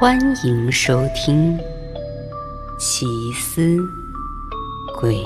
[0.00, 1.58] 欢迎收听
[2.78, 3.60] 《奇思
[4.98, 5.18] 诡异》。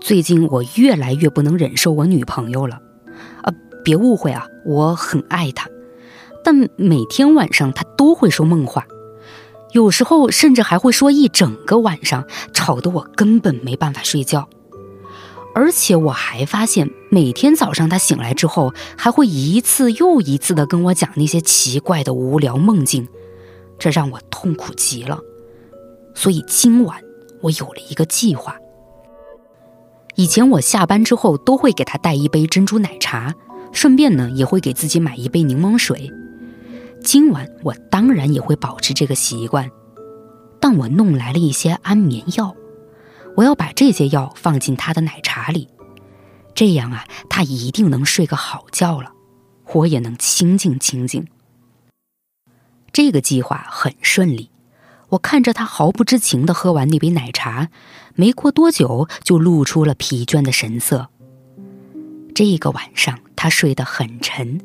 [0.00, 2.80] 最近我越来越不能忍受我女朋友了，
[3.42, 3.52] 啊，
[3.82, 5.68] 别误会啊，我很爱她，
[6.44, 8.86] 但每天晚上她都会说梦话，
[9.72, 14.48] 有时候甚至还会说一整个晚上，吵得我根本没办法睡觉。
[15.54, 23.08] 而且我还发现，每天早上他醒来之后，还会一次又一次的跟我讲那些奇怪的无聊梦境，
[23.78, 25.18] 这让我痛苦极了。
[26.14, 27.02] 所以今晚
[27.42, 28.56] 我有了一个计划。
[30.14, 33.34] 以前我下班之后都会给他带一杯珍珠奶茶，
[33.72, 36.10] 顺便呢也会给自己买一杯柠檬水。
[37.02, 39.70] 今晚我当然也会保持这个习惯，
[40.60, 42.54] 但我弄来了一些安眠药。
[43.36, 45.68] 我要把这些药放进他的奶茶里，
[46.54, 49.12] 这样啊，他一定能睡个好觉了，
[49.72, 51.26] 我也能清静清静。
[52.92, 54.50] 这个计划很顺利，
[55.10, 57.68] 我看着他毫不知情的喝完那杯奶茶，
[58.14, 61.08] 没过多久就露出了疲倦的神色。
[62.34, 64.60] 这个晚上他睡得很沉，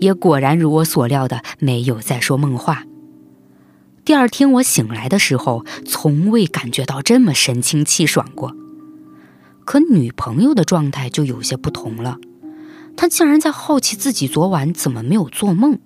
[0.00, 2.84] 也果然如我所料的，没有再说梦话。
[4.06, 8.54] 第二天我醒来的时候，从未感觉到这么神清气爽过。
[9.64, 12.18] 可女朋友的状态就有些不同了，
[12.96, 15.80] 她竟然在好奇自己昨晚怎么没有做梦。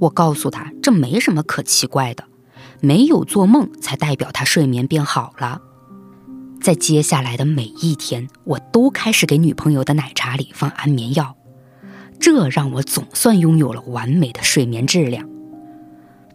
[0.00, 2.24] 我告诉她，这没什么可奇怪的，
[2.82, 5.62] 没有做梦才代表她睡眠变好了。
[6.60, 11.34] 在接下来的每一天，我都开始给女朋友的奶茶里放安眠药，
[12.20, 15.26] 这让我总算拥有了完美的睡眠质量。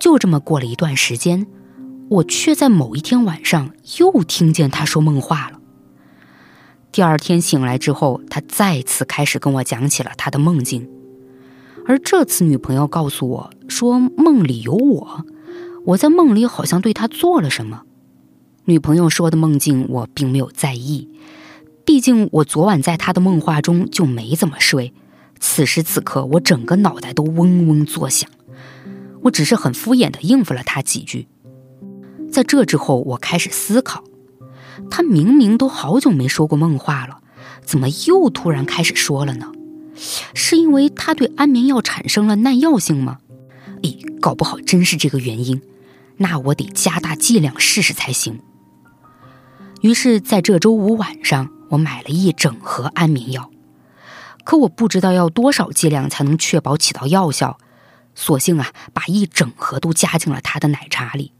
[0.01, 1.45] 就这么过了一段时间，
[2.09, 5.59] 我却在某一天晚上又听见他说梦话了。
[6.91, 10.89] 第二天醒来之后，他再次开始跟我讲起了他的梦境，
[11.85, 15.23] 而这次女朋友告诉我说梦里有我，
[15.85, 17.83] 我在梦里好像对他做了什么。
[18.65, 21.09] 女朋友说的梦境我并没有在意，
[21.85, 24.93] 毕竟我昨晚在他的梦话中就没怎么睡，
[25.39, 28.27] 此时此刻我整个脑袋都嗡嗡作响。
[29.23, 31.27] 我只是很敷衍的应付了他几句，
[32.31, 34.03] 在这之后，我开始思考，
[34.89, 37.19] 他明明都好久没说过梦话了，
[37.63, 39.51] 怎么又突然开始说了呢？
[40.33, 43.19] 是因为他对安眠药产生了耐药性吗？
[43.81, 45.61] 咦，搞不好真是这个原因，
[46.17, 48.39] 那我得加大剂量试试才行。
[49.81, 53.51] 于是，在这周五晚上，我买了一整盒安眠药，
[54.43, 57.57] 可我不知道要多少剂量才能确保起到药效。
[58.15, 61.33] 索性啊，把一整盒都加进了他的奶茶里。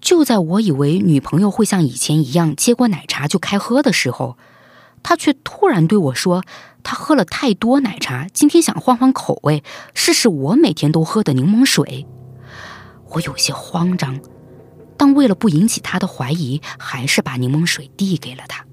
[0.00, 4.36] 就在我以为女朋友会像以前一样接过奶茶就开喝的时候，
[5.02, 6.44] 他却突然对我说
[6.82, 9.62] ：“他喝了太多奶茶，今天想换换口味，
[9.94, 12.06] 试试我每天都喝的柠檬水。”
[13.10, 14.20] 我有些慌张，
[14.96, 18.64] 但为了不引起他的怀疑，还是把柠檬水递给了他。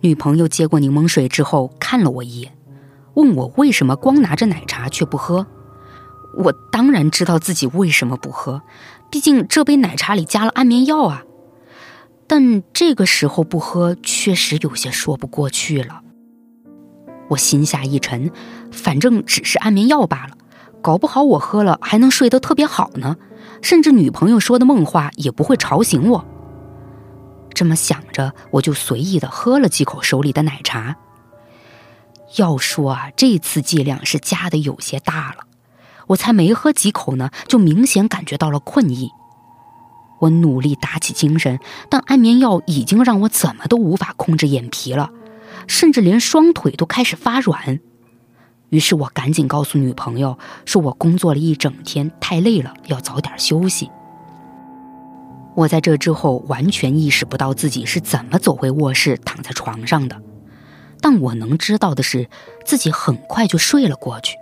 [0.00, 2.56] 女朋友接过柠檬水之后，看了我一眼，
[3.14, 5.46] 问我为什么光拿着奶茶却不喝。
[6.34, 8.62] 我当然知道自己为什么不喝，
[9.10, 11.24] 毕竟这杯奶茶里加了安眠药啊。
[12.26, 16.02] 但这个时候不喝，确实有些说不过去了。
[17.30, 18.30] 我心下一沉，
[18.70, 20.36] 反正只是安眠药罢了，
[20.82, 23.16] 搞不好我喝了还能睡得特别好呢，
[23.62, 26.26] 甚至女朋友说的梦话也不会吵醒我。
[27.54, 30.96] 这么想着，我就随意的喝了几口手里的奶茶。
[32.36, 35.47] 要说啊，这次剂量是加的有些大了。
[36.08, 39.10] 我才没喝几口呢，就明显感觉到了困意。
[40.20, 45.10] 我努力打起精神，但安眠药已经让我怎么都无法控制眼皮了，
[45.68, 47.78] 甚至连双腿都开始发软。
[48.70, 53.88] 于是我赶紧告诉女朋友，说我工作了一整天，太累了，要早点休息。
[55.54, 60.20] 我在这之后完全意识不到自己是怎么走回卧室，躺在床上的，
[61.00, 62.28] 但我能知道的是，
[62.64, 64.36] 自己很快就睡了过去。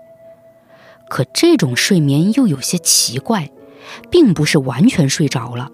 [1.08, 3.50] 可这种睡眠又有些奇怪，
[4.10, 5.70] 并不是完全睡着了，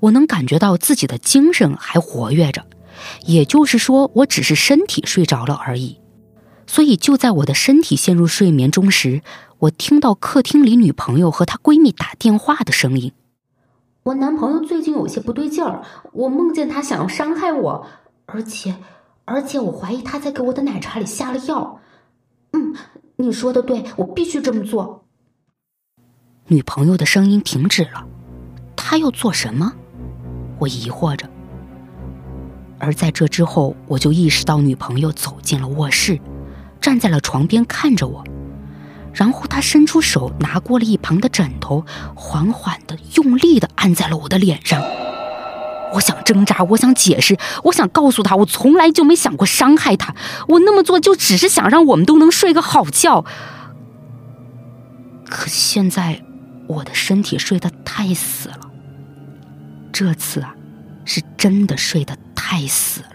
[0.00, 2.64] 我能感觉到自己的精神还活跃着，
[3.26, 5.98] 也就是说，我只是身体睡着了而已。
[6.66, 9.22] 所以就在我的身体陷入睡眠中时，
[9.58, 13.12] 我听到客厅里女朋友和她闺蜜打电话的声音。
[14.04, 15.82] 我男朋友最近有些不对劲儿，
[16.12, 17.86] 我梦见他想要伤害我，
[18.26, 18.76] 而且，
[19.24, 21.80] 而且我怀疑他在给我的奶茶里下了药。
[22.52, 22.74] 嗯。
[23.22, 25.04] 你说的对，我必须这么做。
[26.48, 28.04] 女朋友的声音停止了，
[28.74, 29.72] 她要做什么？
[30.58, 31.30] 我疑惑着。
[32.80, 36.18] 而在这之后，我就意识到女朋友走进了卧室，
[36.80, 38.24] 站在了床边看着我，
[39.14, 41.84] 然后她伸出手拿过了一旁的枕头，
[42.16, 44.82] 缓缓的、用力的按在了我的脸上。
[45.92, 50.14] 我想挣扎，我想解释，我想告诉他，我从来就没想过伤害他，
[50.48, 53.24] 我那么做就只是想让我们都能睡个好觉。
[55.28, 56.22] 可现在，
[56.66, 58.60] 我的身体睡得太死了。
[59.92, 60.54] 这次啊，
[61.04, 63.11] 是真的睡得太死了。